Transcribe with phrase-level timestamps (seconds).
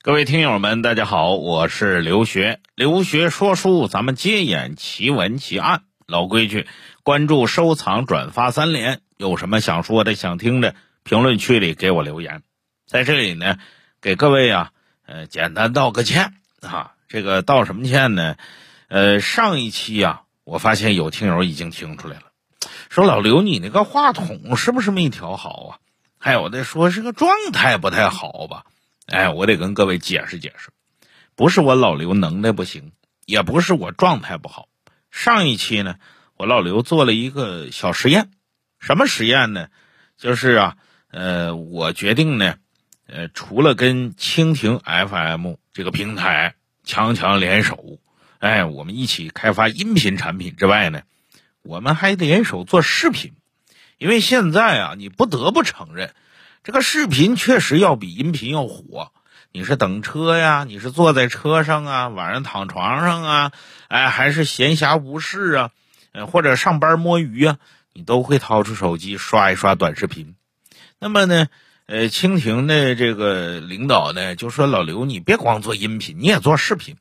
[0.00, 2.60] 各位听友们，大家好，我是刘学。
[2.76, 5.82] 刘学说书，咱们接演奇闻奇案。
[6.06, 6.68] 老规矩，
[7.02, 9.00] 关注、收藏、转发三连。
[9.16, 12.42] 有什么想说的、想听的，评论区里给我留言。
[12.86, 13.58] 在这里呢，
[14.00, 14.70] 给各位啊，
[15.04, 16.92] 呃，简单道个歉啊。
[17.08, 18.36] 这个道什么歉呢？
[18.86, 22.26] 呃，上一期啊，我发现有听友已经听出来了，
[22.88, 25.78] 说老刘你那个话筒是不是没调好啊？
[26.18, 28.64] 还有的说是个状态不太好吧？
[29.08, 30.68] 哎，我得跟各位解释解释，
[31.34, 32.92] 不是我老刘能耐不行，
[33.24, 34.68] 也不是我状态不好。
[35.10, 35.94] 上一期呢，
[36.36, 38.30] 我老刘做了一个小实验，
[38.78, 39.68] 什么实验呢？
[40.18, 40.76] 就是啊，
[41.10, 42.56] 呃，我决定呢，
[43.06, 47.98] 呃，除了跟蜻蜓 FM 这个平台强强联手，
[48.40, 51.00] 哎，我们一起开发音频产品之外呢，
[51.62, 53.32] 我们还联手做视频，
[53.96, 56.12] 因为现在啊，你不得不承认。
[56.64, 59.12] 这个视频确实要比音频要火。
[59.50, 63.52] 你是等车呀，你是坐在车上啊，晚上躺床上啊，
[63.88, 65.70] 哎，还是闲暇无事啊，
[66.12, 67.56] 呃，或者上班摸鱼啊，
[67.94, 70.34] 你都会掏出手机刷一刷短视频。
[70.98, 71.46] 那么呢，
[71.86, 76.96] 呃，蜻蜓的这个领导呢就说：“老刘，你别光做音频，你也做视频。”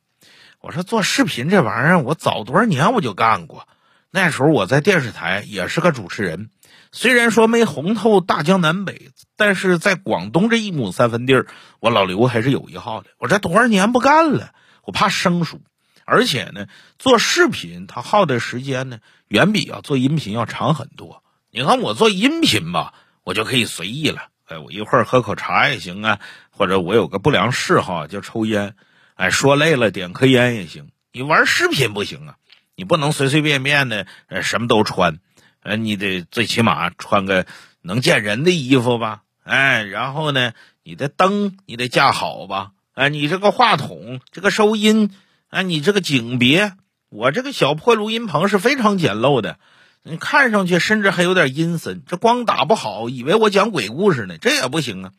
[0.62, 3.68] 我说：“做视频这玩意儿，我早多少年我就干过。
[4.12, 6.50] 那时候我在电视台也是个主持人。”
[6.94, 11.48] 虽然说没红透大江南北，但是在广东这一亩三分地儿，
[11.82, 13.10] 我老刘还是有一号的。
[13.20, 14.54] 我这多少年不干了，
[14.86, 15.62] 我怕生疏，
[16.06, 21.24] 而且呢，做视频它耗的时间呢，远比啊做音频要长很多。
[21.52, 28.76] 你看我做音频吧，我就可以随意了，哎，我一会儿喝口茶也行啊，或者我有个不良嗜好就抽烟，
[29.16, 30.90] 哎，说累了点颗烟也行。
[31.12, 32.36] 你玩视频不行啊，
[32.78, 35.18] 你不能随随便便的呃什么都穿。
[35.64, 37.46] 呃，你得最起码穿个
[37.82, 39.24] 能见人的衣服吧？
[39.44, 42.72] 哎，然后呢，你的灯你得架好吧？
[42.94, 45.12] 哎，你这个话筒这个收音，
[45.50, 46.74] 哎，你这个景别，
[47.10, 49.58] 我这个小破录音棚是非常简陋的，
[50.04, 55.12] 你看上去甚至还有点阴森，这光打不好，以为我讲鬼故事呢，这也不行啊！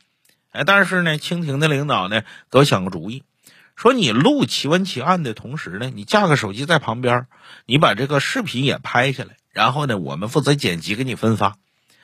[0.50, 3.22] 哎，但是呢，蜻蜓的领导呢给我想个主意，
[3.78, 7.28] 说你录奇闻奇案的同时呢，你架个手机在旁边，
[7.64, 9.36] 你把这个视频也拍下来。
[9.52, 11.58] 然后呢，我们负责剪辑，给你分发。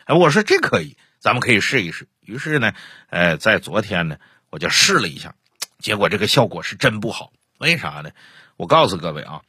[0.04, 2.06] 哎，我说这可以，咱们可以试一试。
[2.20, 2.74] 于是呢，
[3.10, 4.18] 呃，在昨天呢，
[4.50, 5.34] 我就试了一下，
[5.80, 7.32] 结果这个效果是真不好。
[7.58, 8.12] 为啥呢？
[8.56, 9.42] 我告诉各位啊，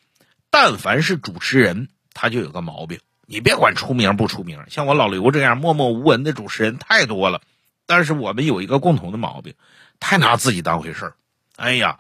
[0.50, 3.02] 但凡是主持人，他就有个毛病。
[3.28, 7.42] 你别管出名不出名，像我老刘这样默默无闻的主持人太多了。
[7.86, 9.54] 但是我们有一个共同的毛病，
[10.00, 11.16] 太拿自己当回事儿。
[11.56, 12.00] 哎呀，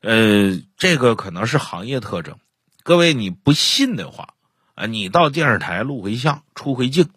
[0.00, 2.38] 呃，这个可能是行业特征。
[2.82, 4.34] 各位，你不信的话。
[4.74, 7.08] 啊，你到电视台录回像、出回镜，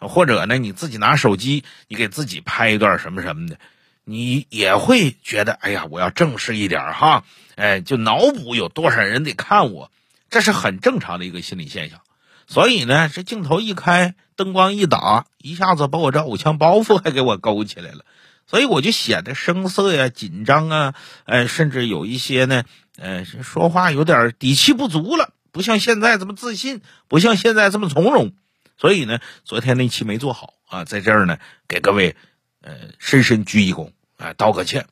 [0.00, 3.60] 或者呢，你自己拿手机，你给自己拍一段什么什么的，
[4.02, 7.22] 你也会觉得，哎呀，我要正式一点哈，
[7.54, 9.92] 哎，就脑补有多少人得看我，
[10.30, 12.00] 这是很正常的一个心理现象。
[12.48, 18.04] 所以呢，这镜头一开，灯光一打，一下子把我这偶像包袱还给我勾起来了，
[18.46, 22.64] 所以我就显得生涩呀、紧张啊，哎，甚至有一些呢，
[22.96, 25.32] 呃，说话有点底气不足了。
[25.52, 28.34] 不像现在这么自信，不像现在这么从容，
[28.76, 32.14] 所以呢，昨天那期没做好啊，在这儿呢，给各位
[32.60, 34.86] 呃深深鞠一躬啊，道个歉，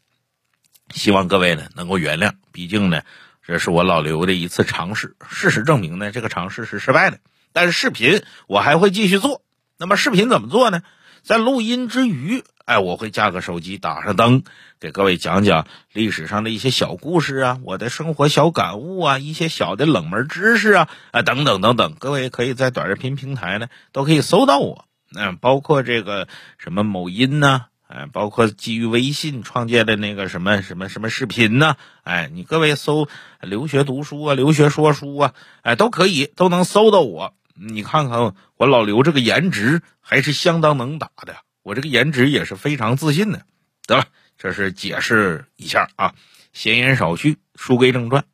[0.94, 2.32] 希望各位呢能够原谅。
[2.50, 3.02] 毕竟呢，
[3.46, 7.18] 这是我老刘的一次尝试，事实证明呢，这个尝试是失败的。
[7.52, 9.42] 但是视频我还会继续做。
[9.76, 10.82] 那么视频怎么做呢？
[11.24, 12.44] 在录音之余。
[12.66, 14.42] 哎，我会架个手机，打上灯，
[14.80, 21.94] 给各位讲讲历史上的一些小故事啊，我的生活小感悟啊，一些小的冷门知识啊，啊，等等等等。
[21.98, 24.86] 各位可以在短视频平台呢，都可以搜到我。
[25.14, 26.26] 嗯，包括这个
[26.56, 33.08] 什么某音呢，哎，包括基于微信创建的那个什么什么什么视频呢，哎，你各位搜
[33.42, 37.34] 留学读书啊，留学说书啊，哎，都可以，都能搜到我。
[37.54, 41.36] 你看看我老刘这个颜值还是相当能打的。
[41.62, 43.46] 我这个颜值也是非常自信的，
[43.86, 44.06] 得了，
[44.36, 46.14] 这是解释一下啊。
[46.52, 48.24] 闲言少叙，书归正传。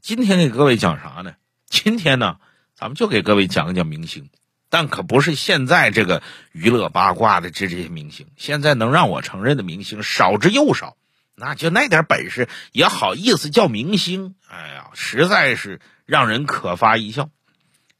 [0.00, 1.34] 今天给各位讲啥呢？
[1.68, 2.36] 今天呢，
[2.74, 4.28] 咱们就给各位讲讲明星，
[4.68, 6.22] 但可不是现在这个
[6.52, 8.26] 娱乐八卦的这这些明星。
[8.36, 10.96] 现在能让我承认的明星少之又少，
[11.34, 14.34] 那就那点本事也好意思叫明星？
[14.48, 17.30] 哎呀，实在是让人可发一笑。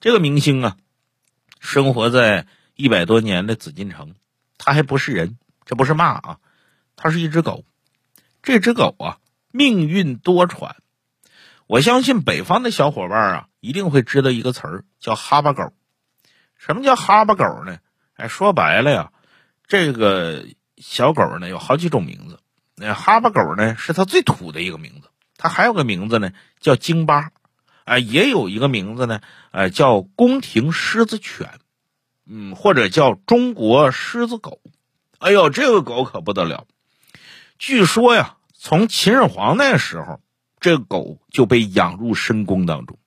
[0.06, 0.76] 这个明星啊，
[1.58, 4.14] 生活在一百多年的紫禁城。
[4.56, 6.38] 他还不是人，这不是骂啊，
[6.94, 7.64] 他是一只狗。
[8.40, 9.18] 这只狗啊，
[9.50, 10.76] 命运多舛。
[11.66, 15.72] 我相信北方的小伙伴啊，一定会知道一个词儿，叫哈巴狗。
[16.56, 17.78] 什么叫哈巴狗呢？
[18.14, 19.12] 哎，说白了呀，
[19.66, 22.38] 这个小狗呢有好几种名字。
[22.76, 26.30] 那哈巴狗呢是它最土的一个名字，它还有个名字呢
[26.60, 27.32] 叫京巴，
[27.86, 29.22] 啊，也有一个名字呢，
[29.52, 31.48] 呃，叫宫廷狮子犬，
[32.26, 34.60] 嗯，或者叫中国狮子狗。
[35.18, 36.66] 哎呦，这个狗可不得了，
[37.58, 40.20] 据说呀，从秦始皇那时候，
[40.60, 42.98] 这个狗就被养入深宫当中。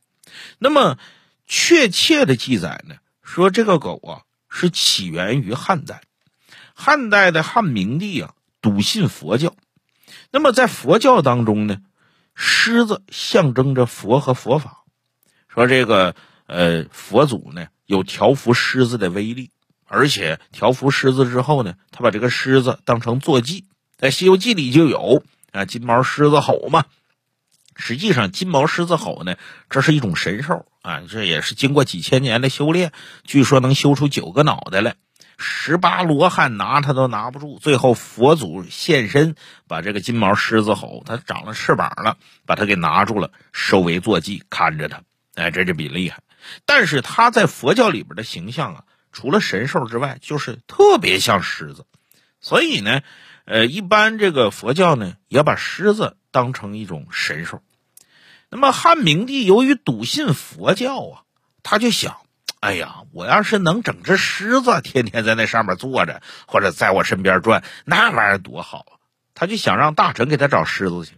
[0.57, 0.97] 那么，
[1.45, 6.01] 确切的记载呢，说这个狗啊是起源于汉代，
[6.73, 8.33] 汉代的汉明帝啊。
[8.61, 9.55] 笃信佛教，
[10.31, 11.77] 那么在佛教当中呢，
[12.41, 14.85] 狮子象征着佛和佛法。
[15.49, 16.15] 说这个
[16.45, 19.51] 呃，佛祖呢有调伏狮子的威力，
[19.85, 23.65] 而且调伏狮子之后呢，他把这个狮子当成坐骑，
[23.97, 25.21] 在《西游记》里就有
[25.51, 26.85] 啊，金毛狮子吼嘛。
[27.75, 29.35] 实际上，金毛狮子吼呢，
[29.69, 32.93] 这是一种神兽啊，这也是经过几千年的修炼，
[33.25, 34.95] 据说能修出九个脑袋来。
[35.41, 39.35] 十八罗汉拿他都拿不住，最后佛祖现身，
[39.69, 45.01] 把这个金毛狮子吼，它长了翅膀了，把它给拿住了，收为坐骑，看着它。
[45.35, 46.21] 哎，这就比厉害。
[46.65, 48.83] 但是他在佛教里边的形象啊，
[49.13, 51.85] 除了神兽之外，就是特别像狮子。
[52.41, 53.01] 所以呢，
[53.45, 57.61] 呃，一般这个佛教呢，也把狮子当成一种神兽。
[58.49, 61.23] 那么汉明帝由于笃信佛教啊，
[61.63, 62.17] 他就想。
[62.59, 68.99] 哎呀，我要是能整只狮子，天天在那上面坐着，或者在我身边转，那玩意儿多好啊！
[69.33, 71.13] 他就想让大臣给他找狮子去。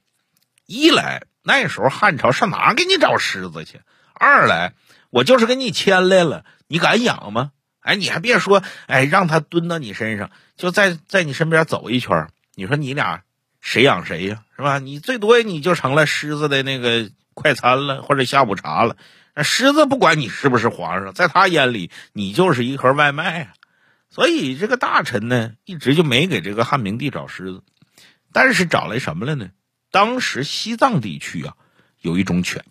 [0.67, 3.81] 一来那时候汉朝上哪给你找狮子去？
[4.13, 4.73] 二来
[5.09, 7.51] 我就是给你牵来了，你敢养吗？
[7.79, 13.23] 哎，你还别说，哎，让他蹲到你身上，就在在你身边走一圈，你说你俩
[13.59, 14.43] 谁养谁呀？
[14.55, 14.77] 是吧？
[14.77, 18.95] 你最多你就成了狮子的那个快餐了，或者下午茶了。
[19.33, 23.53] 那狮子不管你是不是皇上，在他眼里你就是一盒外卖啊，
[24.09, 27.63] 所以这个大臣呢一直就没给这个汉明帝找狮子，
[28.33, 29.49] 但是找来什么了呢？
[29.89, 31.55] 当时西藏地区啊
[31.99, 32.65] 有一种犬，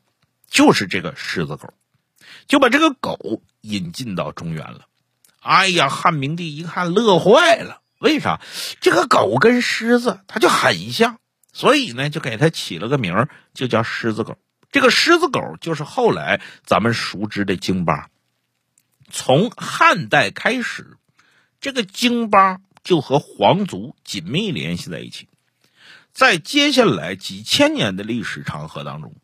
[0.48, 1.72] 就是这个狮子狗，
[2.46, 4.86] 就把这个狗引进到中原了。
[5.40, 8.40] 哎呀，汉明帝一看乐坏了，为啥？
[8.80, 11.18] 这个狗跟狮子它就很像，
[11.52, 14.36] 所以呢就给它起了个名，就叫狮子狗。
[14.72, 18.08] 这个狮子狗就是后来咱们熟知的京巴。
[19.10, 20.96] 从汉代开始，
[21.60, 25.28] 这个京巴就和皇族紧密联系在一起。
[26.12, 29.14] 在接下来几千年的历史长河当中，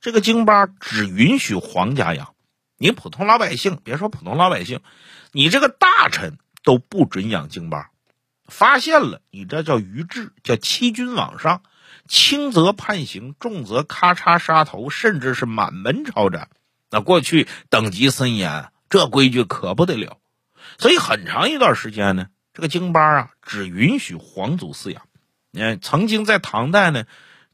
[0.00, 2.34] 这个京巴只允许皇家养，
[2.76, 4.80] 你普通老百姓，别说普通老百姓，
[5.30, 7.90] 你这个大臣都不准养京巴。
[8.48, 11.62] 发现了，你这叫愚智，叫欺君罔上。
[12.08, 16.48] 轻则判刑，重则咔嚓杀头，甚至是满门抄斩。
[16.90, 20.18] 那过去等级森严，这规矩可不得了。
[20.78, 25.02] 所以很长一段时间呢，这个京巴啊，只允许皇族饲养。
[25.52, 27.04] 嗯，曾经在唐代呢，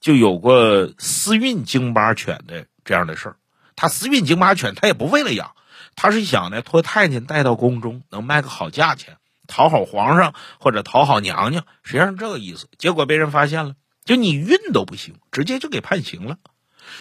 [0.01, 3.37] 就有过私运京巴犬的这样的事儿。
[3.77, 5.55] 他私运京巴犬，他也不为了养，
[5.95, 12.69] 他是想呢，托太监带到宫中，能卖个好价钱，讨好皇上或者讨好娘娘，实际上这个意思。
[12.79, 13.75] 结果被人发现了。
[14.09, 16.39] 就你运都不行，直接就给判刑了。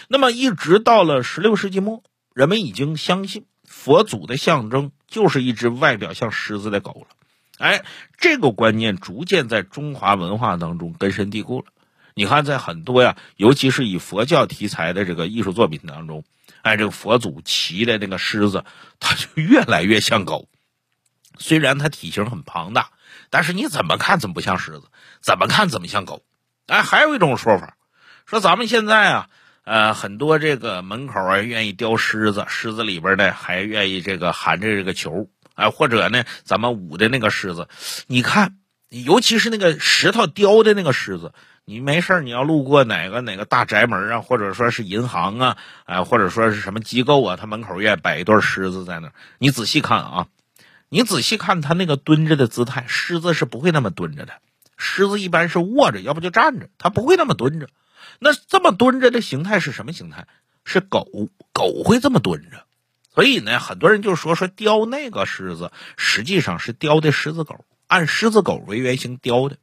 [0.08, 2.02] 那么一直到了十六世纪末，
[2.34, 7.16] 人们已经相信佛祖的象征就是一只外表像狮子的狗了。
[7.56, 7.82] 哎，
[8.18, 11.72] 这个观念逐渐在中华文化当中根深蒂固了。
[12.12, 16.24] 你看，在很多呀，尤其是以佛教题材的这个艺术作品当中，
[16.60, 18.66] 哎，这个佛祖骑的那个狮子，
[19.00, 20.46] 它就越来越像狗。
[21.38, 22.90] 虽然它体型很庞大，
[23.30, 24.88] 但是你怎么看怎么不像狮子，
[25.22, 26.22] 怎么看怎么像狗。
[26.68, 27.76] 哎，还有一种说法，
[28.26, 29.28] 说咱们现在啊，
[29.64, 37.68] 呃，很多这个门口啊，愿意雕狮子，狮子里边呢还愿意这个含着这个球，哎，或者呢，咱们舞的那个狮子，
[38.06, 38.58] 你看，
[38.90, 41.32] 尤其是那个石头雕的那个狮子，
[41.64, 45.56] 你没事你要路过哪个哪个大宅门啊，或者说是银行啊，
[45.86, 50.26] 哎，或者说是什么机构啊，他门口愿意摆一对狮子在那你仔细看啊，
[50.90, 54.34] 你仔细看他那个蹲着的姿态，狮子是不会那么蹲着的。
[54.78, 57.68] 狮子一般是卧着，要不就站着，它不会那么蹲着。
[58.20, 60.26] 那这么蹲着的形态是什么形态？
[60.64, 61.06] 是狗，
[61.52, 62.64] 狗会这么蹲着。
[63.12, 69.56] 所以呢，很多人就说说雕那个狮子，实际上是雕的狮子狗，按狮子狗为原型雕的。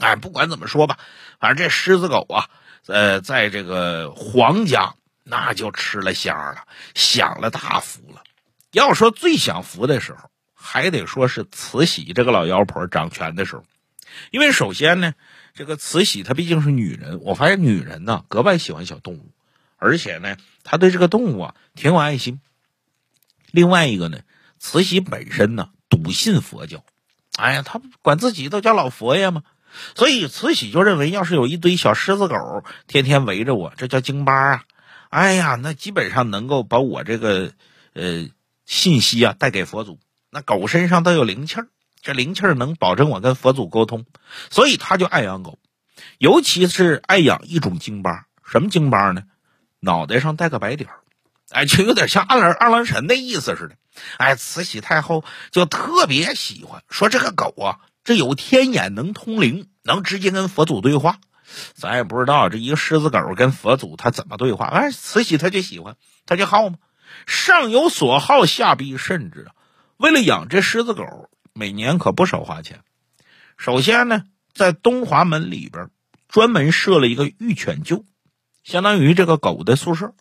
[0.00, 0.98] 哎，不管怎么说吧，
[1.38, 2.48] 反正这狮子狗啊，
[2.86, 6.64] 呃，在这个皇家那就吃了香了，
[6.94, 8.22] 享了大福了。
[8.70, 13.64] 要说最享福的时候，还得说是慈禧这个老妖婆掌权的时候。
[14.30, 15.14] 因为首先呢，
[15.54, 19.30] 这个慈禧她毕竟是女人，我发现女人呢格外喜欢小动物，
[19.76, 22.40] 而且呢，她对这个动物啊挺有爱心。
[23.50, 24.20] 另外一个呢，
[24.58, 26.84] 慈禧本身呢笃信佛教，
[27.36, 29.42] 哎呀，她管自己都叫老佛爷嘛，
[29.94, 34.64] 所以慈禧就认为，要是有一堆小狮子狗天天围着我，这叫京巴啊！
[35.10, 37.52] 哎呀，那基本上能够把我这个
[37.92, 38.28] 呃
[38.64, 39.98] 信息啊带给佛祖。
[40.30, 41.68] 那狗身上都有灵气儿，
[42.02, 44.04] 这灵气儿能保证我跟佛祖沟通，
[44.50, 45.58] 所以他就爱养狗，
[46.18, 48.26] 尤其是爱养一种京巴。
[48.44, 49.22] 什么京巴呢？
[49.78, 50.98] 脑袋上带个白点儿，
[51.50, 53.76] 哎，就有点像二郎二郎神的意思似的。
[54.16, 57.78] 哎，慈禧太后就特别喜欢，说这个狗啊。
[58.04, 61.18] 这有天眼能通灵，能直接跟佛祖对话。
[61.74, 64.66] 咱也不知道这一个狮子狗跟佛祖他怎么对话。
[64.66, 65.94] 哎，慈禧他就喜欢，
[66.26, 66.78] 他就好嘛。
[67.26, 69.52] 上有所好，下必甚之啊。
[69.98, 72.80] 为了养这狮子狗，每年可不少花钱。
[73.56, 75.90] 首先呢，在东华门里边
[76.28, 78.04] 专门设了一个御犬厩，
[78.62, 80.14] 相当于这个狗的宿舍。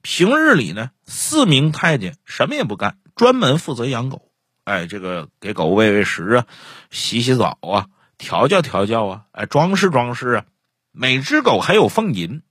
[0.00, 4.30] 平日里呢，四名太监什么也不干，专门负责养狗。
[4.64, 6.46] 哎，这个给狗喂喂食啊，
[6.90, 7.86] 洗洗澡啊，
[8.16, 10.44] 调教调教啊，哎，装饰装饰啊。
[10.92, 12.42] 每只狗还有俸银，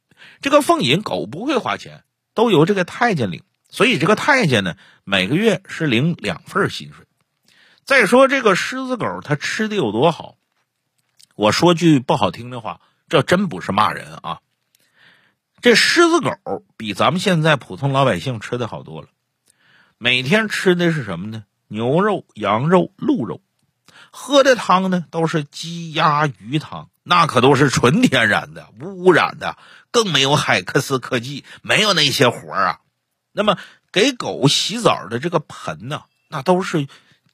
[0.41, 3.43] 这个俸银狗不会花钱，都由这个太监领。
[3.69, 7.05] 所以这个太监呢，每个月是领两份薪水。
[7.87, 10.35] 再说这个狮子狗，它吃的有多好？
[11.35, 14.39] 我说句不好听的话，这真不是骂人啊。
[15.61, 16.31] 这狮子狗
[16.75, 19.07] 比咱们现在普通老百姓吃的好多了，
[19.97, 21.45] 每天吃的是什么呢？
[21.69, 23.39] 牛肉、羊肉、鹿肉，
[24.11, 29.57] 喝的汤呢都是鸡鸭鱼汤，那可都是纯天然的，无污染的，
[29.91, 32.81] 更没有海克斯科技，没有那些活啊。
[33.31, 33.57] 那么
[33.93, 36.85] 给狗洗澡的这个盆呢，那都是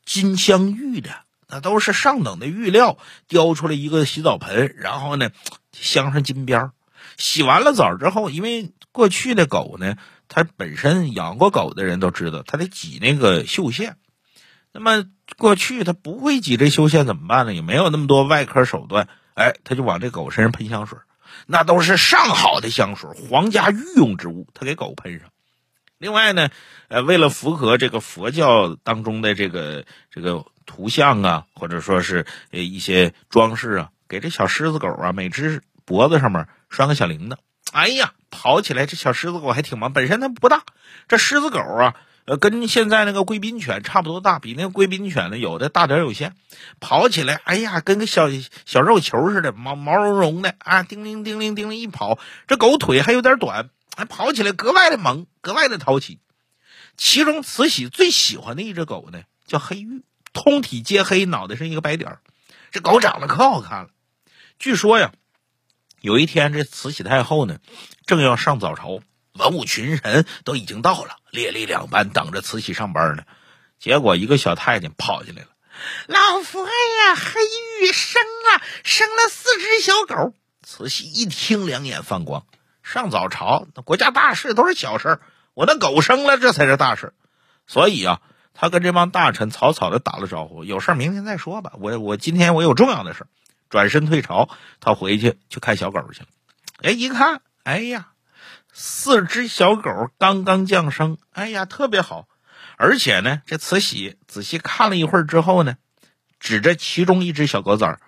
[0.06, 1.10] 金镶玉的，
[1.48, 5.30] 那都是上等的玉料雕出来一个洗澡盆，然后呢
[5.72, 6.72] 镶上金边
[7.18, 9.96] 洗完了澡之后，因为过去的狗呢，
[10.28, 13.98] 它本身养过狗的人都知道，它得挤那个绣线。
[14.72, 15.06] 那么
[15.38, 17.54] 过去它不会挤这绣线怎么办呢？
[17.54, 20.98] 也没有那么多外科手段，哎，他就往这狗身上喷香水，
[21.46, 25.30] 那都是上好的香水，皇家御用之物，他给狗喷上。
[26.04, 26.50] 另外呢，
[26.90, 37.38] 呃，为了符合这个佛教当中的这个这个图像啊，或者说是呃一些装饰啊，给这小狮子狗啊，每只脖子上面拴个小铃铛。
[37.72, 40.64] 哎呀，跑起来这小狮子狗还挺忙，本身它不大，
[41.08, 41.96] 这狮子狗啊。
[42.26, 46.34] 呃，跟现在那个贵宾犬差不多大，比那个贵宾犬呢有的大点有限。
[46.82, 48.30] 跑起来，哎呀，跟个小
[48.66, 56.20] 小肉球似的，毛毛茸茸的啊，叮铃叮铃叮铃一跑，这狗腿还有点短，还，跑起来格外的猛，格外的淘气。
[56.98, 62.22] 其中慈禧最喜欢的一只狗呢，叫黑玉，通体皆黑，脑袋上一个白点儿，
[62.72, 63.90] 这狗长得可好看了。
[64.60, 65.12] 据说呀，
[66.02, 67.60] 有一天这慈禧太后呢，
[68.06, 69.00] 正要上早朝。
[69.34, 73.24] 文武群臣都已经到了，列立两班等着慈禧上班呢。
[73.80, 75.50] 结果一个小太监跑进来了
[76.06, 77.42] ：“老佛爷，黑
[77.82, 82.46] 玉生了，生了四只小狗。”慈禧一听，两眼放光。
[82.84, 85.20] 上早朝，那国家大事都是小事
[85.56, 87.14] 我那狗生了，这才是大事
[87.66, 88.22] 所以啊，
[88.54, 91.74] 他跟这帮大臣草草的打了招呼：“有事明天再说吧。
[91.80, 93.26] 我我今天我有重要的事
[93.70, 94.50] 转身退朝，
[94.80, 96.28] 他回去去看小狗去了。
[96.84, 98.10] 哎，一看，哎呀！
[98.76, 102.28] 四只小狗刚刚降生，哎呀，特别好！
[102.76, 105.78] 而且呢，这慈禧仔细看了一会儿之后呢，
[106.40, 108.02] 指着其中一只小狗崽儿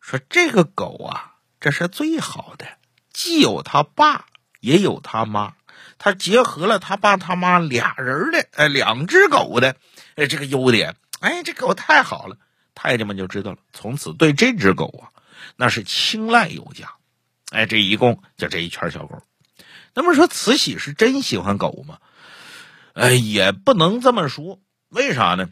[0.00, 2.66] 说：“这个狗啊，这是最好的，
[3.18, 4.26] 既有他爸，
[4.60, 5.54] 也有他妈，
[5.98, 9.74] 他结合了他爸他妈俩人的，哎，两只狗的，
[10.14, 12.36] 哎，这个优点，哎，这狗太好了。
[12.76, 15.10] 太监们就知道了，从此对这只狗啊，
[15.56, 16.92] 那是青睐有加。
[17.50, 19.20] 哎，这一共就这一圈小狗。”
[19.94, 21.98] 那么说慈禧是真喜欢狗吗？
[22.92, 24.60] 哎，也不能这么说。
[24.90, 25.50] 为啥呢？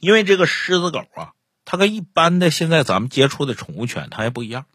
[0.00, 4.66] 因为这个狮子狗啊，它跟一般的现在咱们接触的宠物犬它还不一样。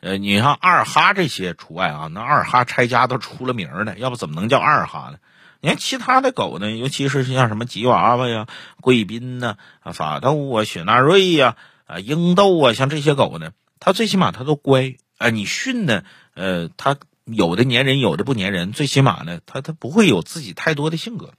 [0.00, 5.18] 呃，你像二哈这些除外啊，那二哈拆家都出了名的，要不怎么能叫二哈呢？
[5.60, 8.46] 你看其他的狗呢，尤其是像什么吉娃娃呀、
[8.80, 9.56] 贵宾呐、
[9.92, 14.94] 法斗啊、雪纳瑞呀、啊英斗啊，像这些狗呢，它最起码它都乖。
[15.18, 16.02] 啊，你训呢，
[16.34, 16.96] 呃，它。
[17.26, 21.34] 有的粘人，有的不粘人，最起码呢，它它不会有自己太多的性格。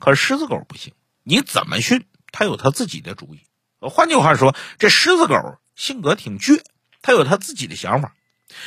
[0.00, 3.40] 可是狮子狗不行，你怎么训，它有它自己的主意。
[3.78, 6.62] 换句话说，这狮子狗性格挺倔，
[7.02, 8.14] 他有他自己的想法。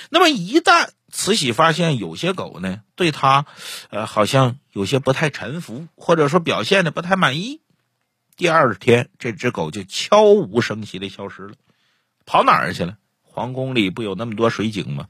[0.10, 3.46] 那么一旦慈禧发现有些狗呢，对他，
[3.90, 7.62] 呃，好像有些不太臣服，或者说表现的不太满意，
[8.38, 11.56] 第二天这只狗就悄无声息的消失了，
[12.26, 12.98] 跑哪儿去了？
[13.24, 15.08] 皇宫里不有那么多水井吗？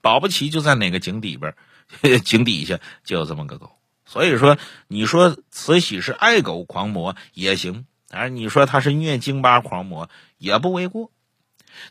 [0.00, 1.54] 保不齐就在哪个井底边，
[2.24, 3.72] 井底下就有这么个狗。
[4.06, 4.56] 所以说，
[4.88, 10.08] 你说慈禧是爱狗狂魔也行，啊，你说他是虐京巴狂魔
[10.38, 11.10] 也不为过。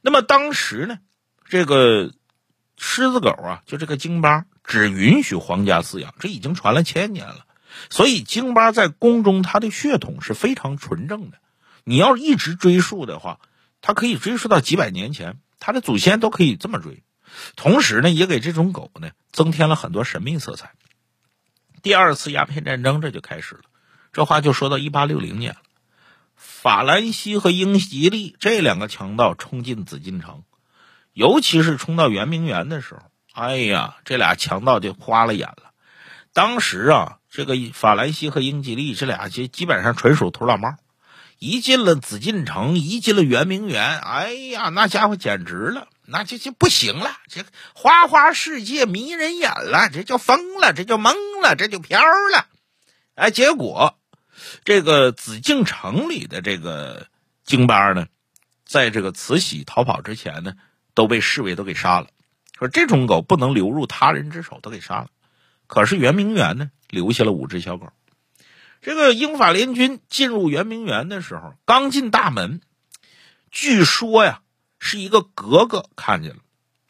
[0.01, 0.99] 那么当时呢，
[1.47, 2.11] 这个
[2.77, 7.45] 狮子狗啊，就这个京巴，只允许皇家饲养，这已经传了千年了。
[7.89, 11.37] 所以京巴在宫中，它的血统是非常纯正的。
[11.83, 13.39] 你要一直追溯的话，
[13.81, 17.03] 它可以追溯到几百年前，它的祖先都可以这么追。
[17.55, 20.71] 同时呢，也给这种狗呢增添了很多神秘色彩。
[21.81, 23.61] 第二次鸦片战争这就开始了，
[24.13, 25.59] 这话就说到一八六零年了。
[26.47, 30.43] 法兰西和英吉利这两个强盗冲进紫禁城，
[31.13, 33.01] 尤其是冲到圆明园的时候，
[33.33, 35.71] 哎呀，这俩强盗就花了眼了。
[36.33, 40.75] 当时啊，这个法兰西和英吉利这俩就基本上纯属土老帽。
[41.37, 52.47] 一进了紫禁城，一进了圆明园，哎呀，那家伙简直了，那就就不行了，这花花世界迷人眼了，这叫疯了，这就懵了，这就飘了。
[53.15, 53.97] 哎，结果
[54.63, 57.07] 这个紫禁城里的这个
[57.43, 58.07] 京巴呢，
[58.65, 60.53] 在这个慈禧逃跑之前呢，
[60.93, 62.07] 都被侍卫都给杀了。
[62.57, 65.07] 说这种狗不能流入他人之手，都给杀了。
[65.67, 67.91] 可是圆明园呢，留下了五只小狗。
[68.81, 72.61] 这个英法联军进入圆明园的时候，刚进大门，
[73.51, 74.41] 据说呀
[74.79, 76.37] 是一个格格看见了，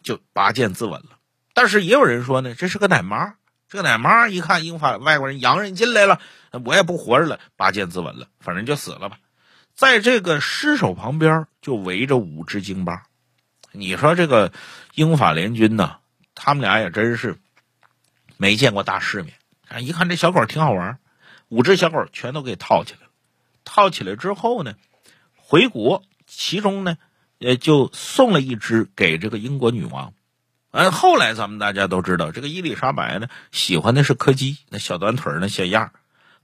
[0.04, 1.18] 就拔剑自刎了。
[1.54, 3.36] 但是也有人说呢，这是个奶妈。
[3.68, 6.22] 这个奶妈一看英法外国人洋人进来了，
[6.64, 9.18] 我也不活着了，拔剑自刎了，反正就死了吧。
[9.74, 13.04] 在这个尸首旁边就围着五只京巴。
[13.72, 14.54] 你说这个
[14.94, 15.98] 英法联军呢，
[16.34, 17.38] 他们俩也真是
[18.38, 19.34] 没见过大世面
[19.68, 19.80] 啊！
[19.80, 20.98] 一看这小狗挺好玩。
[21.50, 23.10] 五只小狗全都给套起来了，
[23.66, 24.76] 套起来之后呢，
[25.36, 26.98] 回国，其中呢，
[27.38, 30.14] 也就送了一只给这个英国女王。
[30.72, 35.92] 嗯，后来咱们大家都知道，这个伊丽莎白呢，喜欢的是柯基，那小短腿那小样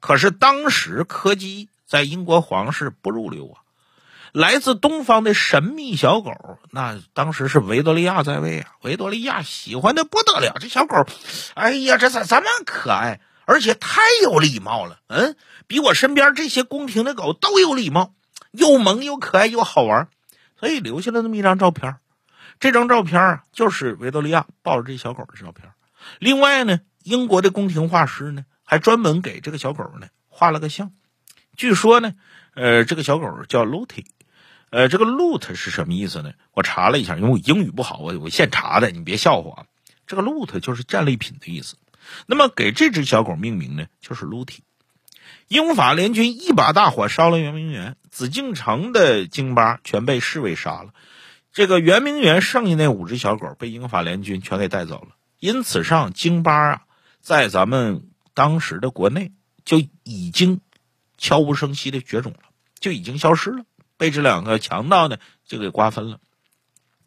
[0.02, 3.62] 可是当时柯基在英国皇室不入流啊，
[4.34, 11.06] 来自东方的神秘小狗，那当时是维多利亚在位啊，维多利亚喜欢的不得了，这小狗，
[11.54, 13.22] 哎呀，这咋这么可爱？
[13.46, 15.36] 而且太有礼貌了，嗯，
[15.68, 18.14] 比我身边这些宫廷的狗都有礼貌，
[18.52, 20.08] 又萌又可爱又好玩，
[20.60, 21.98] 所以留下了那么一张照片。
[22.60, 25.72] 这张照片啊，就是维多利亚抱着这小狗的照片。
[26.20, 30.94] 另外呢，英国的宫廷画师呢，还专门给这个小狗呢画了个像。
[31.58, 32.14] 据说呢，
[32.56, 34.06] 呃，这个小狗叫 Looty，
[34.70, 36.32] 呃，这个 Loot 是什么意思呢？
[36.54, 39.66] 我查了一下，因为我英语不好，我我现查的，你别笑话啊。
[40.08, 41.76] 这个 Loot 就是战利品的意思。
[42.28, 44.64] 那么给这只小狗命名呢，就是露体。
[45.50, 50.94] 英法联军一把大火烧了圆明园，紫禁城的京巴全被侍卫杀了。
[51.52, 55.10] 这个圆明园剩下那五只小狗被英法联军全给带走了。
[55.40, 56.82] 因此上京巴啊，
[57.20, 59.32] 在咱们当时的国内
[59.66, 60.62] 就已经
[61.18, 63.66] 悄无声息的绝种了，就已经消失了，
[63.98, 66.20] 被这两个强盗呢就给瓜分了。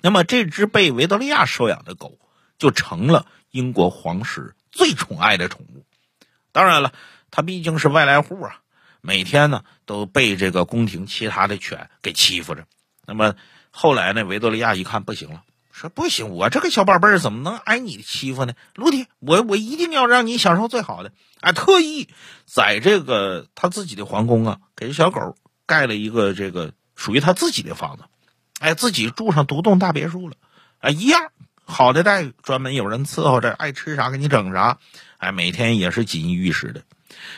[0.00, 2.18] 那么这只被维多利亚收养的狗
[2.58, 4.54] 就成了英国皇室。
[4.70, 5.87] 最宠爱的宠物，
[6.50, 6.92] 当然了，
[7.30, 8.60] 它毕竟是外来户啊，
[9.00, 12.66] 每天呢都被这个宫廷其他的犬给欺负着。
[13.06, 13.37] 那么
[13.70, 18.54] 后来呢，维多利亚一看不行了，说不行，我这个小宝贝儿怎么能挨你的欺负呢？
[18.76, 21.10] 卢迪，我我一定要让你享受最好的。
[21.40, 22.08] 哎，特意
[22.46, 25.34] 在这个他自己的皇宫啊，给小狗
[25.66, 28.04] 盖了一个这个属于他自己的房子，
[28.60, 30.37] 哎，自己住上独栋大别墅了，
[30.78, 31.32] 啊，一样。
[31.64, 34.78] 好的待遇，专门有人伺候着，爱吃啥给你整啥，
[35.16, 36.82] 哎，每天也是锦衣玉食的。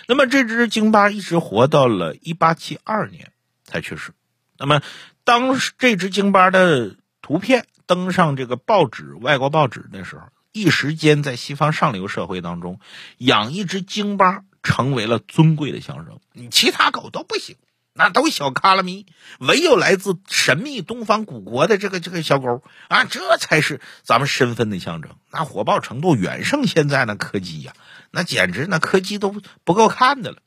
[0.08, 3.32] 那么这只京巴一直活到了一八七二年
[3.64, 4.12] 才去世。
[4.58, 4.82] 那么
[5.24, 10.22] 当时这只京巴的图片登上这个报纸，外国报纸的时候，
[10.52, 12.80] 一时间在西方上流社会当中，
[13.18, 16.18] 养一只京巴成为了尊贵的象征。
[16.32, 17.56] 你其他狗都不行。
[17.98, 19.06] 那都小卡拉咪，
[19.38, 25.12] 唯有来自神秘东方古国的这个这个小狗啊，这才是咱们身份的象征。
[25.30, 27.72] 那火爆程度远胜现在那柯基呀，
[28.10, 30.42] 那简直那柯基都不够看的了。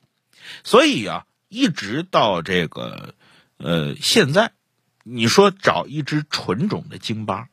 [0.62, 3.16] 所以啊，一直到这个
[3.56, 4.52] 呃现在，
[5.02, 7.48] 你说找一只纯种的京巴，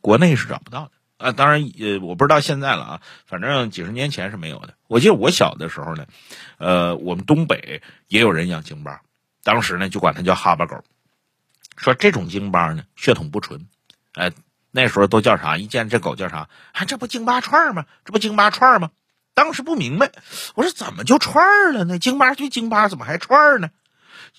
[0.00, 1.32] 国内是找不到的啊。
[1.32, 4.74] 当然呃，我不知道现在了啊，反正几十年前是没有的。
[4.88, 6.06] 我记得我小的时候呢，
[6.58, 9.00] 呃，我们东北也有人养京巴。
[9.44, 10.82] 当时呢，就管它叫哈巴狗，
[11.76, 13.66] 说这种京巴呢血统不纯，
[14.12, 14.32] 哎，
[14.70, 15.56] 那时候都叫啥？
[15.56, 16.48] 一见这狗叫啥？
[16.72, 17.86] 啊，这不京巴串吗？
[18.04, 18.90] 这不京巴串吗？
[19.34, 20.10] 当时不明白，
[20.56, 22.00] 我说怎么就串了呢？
[22.00, 23.70] 京巴就京巴，怎么还串呢？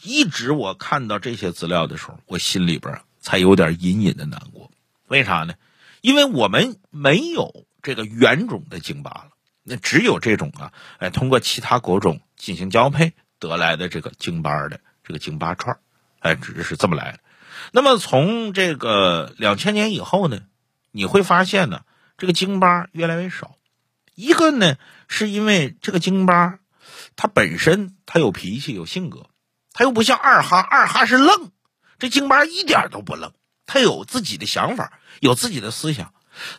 [0.04, 4.72] 一直我看到这些资料的时候，我心里边才有点隐隐的难过。
[5.08, 5.56] 为啥呢？
[6.02, 9.30] 因为我们没有这个原种的京巴了，
[9.64, 14.80] 那只有这种啊，哎，通过其他狗种进行交配得来的这个京巴的。
[15.02, 15.80] 这个京巴串
[16.20, 17.20] 哎，只是这么来的。
[17.72, 20.42] 那么从这个两千年以后呢，
[20.92, 21.82] 你会发现呢，
[22.16, 23.56] 这个京巴越来越少。
[24.14, 26.60] 一个呢，是因为这个京巴，
[27.16, 29.26] 它本身它有脾气有性格，
[29.80, 31.52] 他又不像二哈，二哈是愣，
[32.00, 33.32] 这京巴一点都不愣，
[33.66, 36.12] 他有自己的想法，有自己的思想，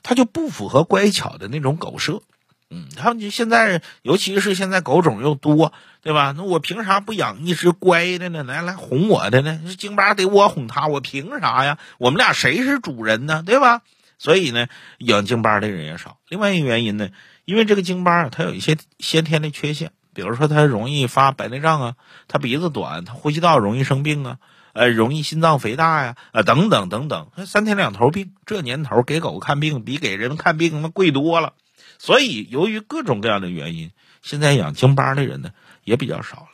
[0.02, 2.22] 他就不符合乖巧的那种狗舍。
[2.70, 6.32] 嗯，他们就现在，尤其是现在狗种又多，对吧？
[6.34, 8.42] 那我凭啥不养一只乖的呢？
[8.42, 9.60] 来来哄我的呢？
[9.76, 11.76] 京巴得我哄他，我凭啥呀？
[11.98, 13.42] 我们俩谁是主人呢？
[13.44, 13.82] 对吧？
[14.16, 16.16] 所以呢，养京巴的人也少。
[16.26, 17.10] 另外一个原因呢，
[17.44, 21.94] 因为这个京巴它有一些先天的缺陷，比如说它容易发白内障啊，
[22.28, 24.38] 它鼻子短，它呼吸道容易生病啊，
[24.72, 28.32] 呃，容易心脏肥大呀，啊，等等等等，三天两头病。
[28.46, 31.54] 这年头给狗看病比给人看病那贵多了。
[31.98, 33.90] 所以，由于各种各样的原因，
[34.22, 35.50] 现在养京巴的人呢
[35.84, 36.48] 也比较少了。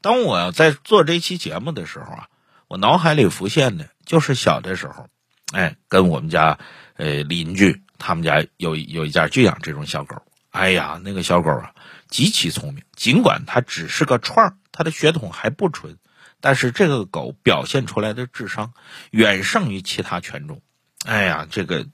[0.00, 2.28] 当我在做这期节目的时候啊，
[2.68, 5.06] 我脑海里浮现的就是小的时候，
[5.52, 6.58] 哎，跟我们家
[6.96, 10.16] 呃邻居他们家有有一家就养这种小狗。
[10.50, 11.72] 哎呀，那个小狗啊
[12.12, 15.98] 极其聪明，尽管它只是个串儿，它的血统还不纯，
[16.40, 18.72] 但是这个狗表现出来的智商
[19.10, 20.62] 远胜于其他犬种。
[21.04, 21.88] 哎呀，这个。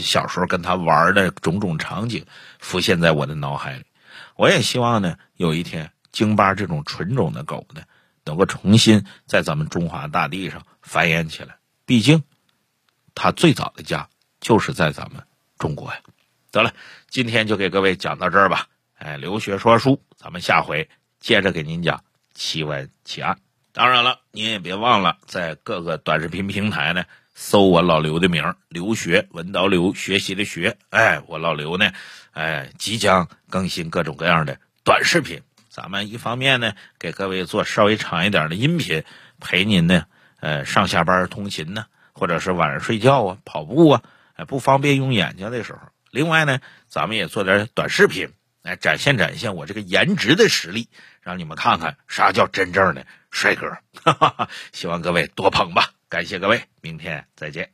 [0.00, 2.26] 小时候跟它玩的种种场景
[2.58, 3.84] 浮现在我的脑海里，
[4.34, 7.82] 我也希望呢，有一天京巴这种纯种的狗呢，
[8.24, 11.58] 能够重新在咱们中华大地上繁衍起来。
[11.86, 12.24] 毕竟，
[13.14, 14.08] 它最早的家
[14.40, 15.22] 就是在咱们
[15.58, 16.00] 中国呀。
[16.50, 16.74] 得了，
[17.08, 18.66] 今天就给各位讲到这儿吧。
[19.04, 20.88] 哎，留学说书，咱们下回
[21.20, 23.38] 接着给您讲奇闻奇案。
[23.74, 27.04] 当然了，您也别忘了在各个短视频平台呢。
[27.34, 31.92] 搜我老刘的名留学文刀刘学习的学，哎，我老刘呢，
[32.30, 35.42] 哎，即将更新各种各样的短视频。
[35.68, 39.04] 咱们一方面呢，给各位做稍微长一点的音频，
[39.38, 40.06] 陪您呢，
[40.40, 44.02] 呃，上下班通勤呢，或者是晚上睡觉啊、跑步啊，
[44.36, 45.80] 哎，不方便用眼睛的时候。
[46.10, 48.30] 另外呢，咱们也做点短视频，
[48.64, 50.88] 来展现展现我这个颜值的实力，
[51.20, 53.68] 让你们看看啥叫真正的帅哥。
[54.02, 55.92] 哈哈哈，希望各位多捧吧。
[56.08, 57.73] 感谢各位，明天再见。